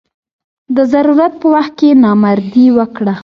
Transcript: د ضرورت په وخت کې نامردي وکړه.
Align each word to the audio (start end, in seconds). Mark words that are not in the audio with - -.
د 0.75 0.77
ضرورت 0.93 1.33
په 1.41 1.47
وخت 1.55 1.73
کې 1.79 1.89
نامردي 2.03 2.65
وکړه. 2.77 3.13